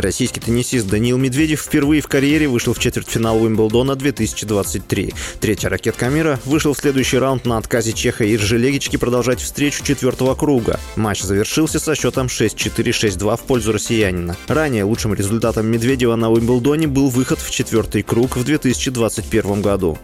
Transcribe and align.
Российский 0.00 0.40
теннисист 0.40 0.86
Даниил 0.86 1.18
Медведев 1.18 1.60
впервые 1.60 2.00
в 2.00 2.06
карьере 2.06 2.46
вышел 2.46 2.72
в 2.72 2.78
четвертьфинал 2.78 3.42
Уимблдона 3.42 3.96
2023. 3.96 5.12
Третья 5.40 5.68
ракетка 5.68 6.08
мира 6.08 6.38
вышел 6.44 6.72
в 6.72 6.78
следующий 6.78 7.18
раунд 7.18 7.46
на 7.46 7.58
отказе 7.58 7.92
Чеха 7.92 8.24
Иржи 8.24 8.58
Легички 8.58 8.96
продолжать 8.96 9.40
встречу 9.40 9.84
четвертого 9.84 10.36
круга. 10.36 10.78
Матч 10.94 11.22
завершился 11.22 11.80
со 11.80 11.96
счетом 11.96 12.28
6-4-6-2 12.28 13.36
в 13.36 13.40
пользу 13.40 13.72
россиянина. 13.72 14.36
Ранее 14.46 14.84
лучшим 14.84 15.14
результатом 15.14 15.66
Медведева 15.66 16.14
на 16.14 16.30
Уимблдоне 16.30 16.86
был 16.86 17.08
выход 17.08 17.40
в 17.40 17.50
четвертый 17.50 18.02
круг 18.02 18.36
в 18.36 18.44
2021 18.44 19.62
году. 19.62 19.98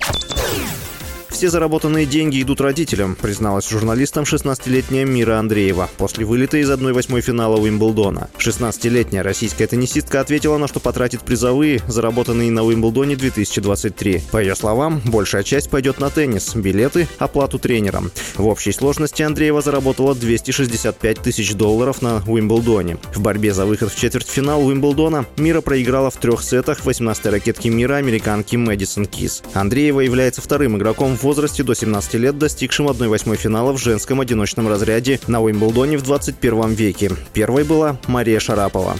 Все 1.45 1.51
заработанные 1.51 2.07
деньги 2.07 2.41
идут 2.41 2.63
родителям, 2.63 3.17
призналась 3.17 3.69
журналистам 3.69 4.25
16-летняя 4.25 5.05
Мира 5.05 5.39
Андреева 5.39 5.91
после 5.99 6.25
вылета 6.25 6.57
из 6.57 6.71
1-8 6.71 7.21
финала 7.21 7.59
Уимблдона. 7.59 8.31
16-летняя 8.39 9.23
российская 9.23 9.67
теннисистка 9.67 10.23
ответила 10.23 10.57
на 10.57 10.69
что 10.69 10.81
потратит 10.81 11.21
призовые, 11.21 11.83
заработанные 11.87 12.51
на 12.51 12.65
Уимблдоне 12.65 13.17
2023. 13.17 14.23
По 14.33 14.39
ее 14.41 14.57
словам, 14.57 15.03
большая 15.05 15.43
часть 15.43 15.69
пойдет 15.69 16.01
на 16.01 16.09
теннис, 16.09 16.55
билеты, 16.55 17.09
оплату 17.19 17.59
тренерам. 17.59 18.11
В 18.37 18.47
общей 18.47 18.73
сложности 18.73 19.21
Андреева 19.21 19.61
заработала 19.61 20.15
265 20.15 21.21
тысяч 21.21 21.53
долларов 21.53 22.01
на 22.01 22.23
Уимблдоне. 22.27 22.97
В 23.15 23.21
борьбе 23.21 23.53
за 23.53 23.67
выход 23.67 23.93
в 23.93 24.01
четвертьфинал 24.01 24.67
Уимблдона 24.67 25.27
Мира 25.37 25.61
проиграла 25.61 26.11
в 26.11 26.17
трех 26.17 26.43
сетах 26.43 26.81
18-й 26.87 27.29
ракетки 27.29 27.69
мира 27.69 27.97
американки 27.97 28.57
Мэдисон 28.57 29.05
Кис. 29.05 29.43
Андреева 29.53 30.01
является 30.01 30.41
вторым 30.41 30.79
игроком 30.79 31.19
в 31.19 31.34
возрасте 31.35 31.65
до 31.65 31.75
17 31.75 32.15
лет, 32.15 32.39
достигшим 32.39 32.89
1-8 32.89 33.35
финала 33.35 33.73
в 33.73 33.79
женском 33.79 34.21
одиночном 34.21 34.69
разряде 34.69 35.19
на 35.27 35.43
Уимблдоне 35.43 35.99
в 35.99 36.03
21 36.03 36.75
веке. 36.75 37.11
Первой 37.33 37.65
была 37.65 37.97
Мария 38.07 38.39
Шарапова. 38.39 38.95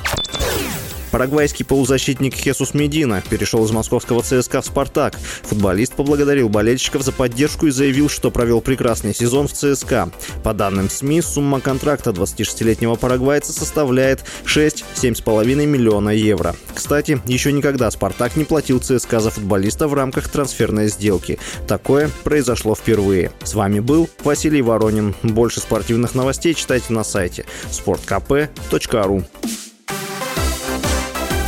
Парагвайский 1.15 1.65
полузащитник 1.65 2.35
Хесус 2.35 2.75
Медина 2.75 3.23
перешел 3.31 3.65
из 3.65 3.71
московского 3.71 4.25
ЦСКА 4.25 4.63
в 4.63 4.67
«Спартак». 4.67 5.17
Футболист 5.45 5.93
поблагодарил 5.93 6.49
болельщиков 6.49 7.03
за 7.03 7.13
поддержку 7.13 7.69
и 7.69 7.71
заявил, 7.71 8.09
что 8.09 8.33
провел 8.33 8.61
прекрасный 8.61 9.15
сезон 9.15 9.47
в 9.47 9.53
ЦСКА. 9.53 10.11
По 10.43 10.53
данным 10.53 10.91
СМИ, 10.91 11.23
сумма 11.23 11.61
контракта 11.61 12.11
26-летнего 12.11 12.97
парагвайца 12.97 13.53
составляет 13.53 14.25
6-7,5 14.45 15.67
миллиона 15.67 16.11
евро. 16.11 16.57
Кстати, 16.75 17.23
еще 17.27 17.53
никогда 17.53 17.93
«Спартак» 17.93 18.35
не 18.35 18.43
платил 18.43 18.81
ЦСКА 18.81 19.21
за 19.21 19.31
футболиста 19.31 19.87
в 19.87 19.95
рамках 19.95 20.29
трансферной 20.29 20.89
сделки. 20.89 21.39
Такое 21.69 22.11
произошло 22.25 22.75
впервые. 22.75 23.31
С 23.45 23.55
вами 23.55 23.79
был 23.79 24.09
Василий 24.25 24.63
Воронин. 24.63 25.15
Больше 25.23 25.61
спортивных 25.61 26.17
новостей 26.17 26.55
читайте 26.55 26.93
на 26.93 27.05
сайте 27.05 27.45
sportkp.ru 27.71 29.25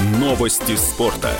Новости 0.01 0.77
спорта. 0.77 1.31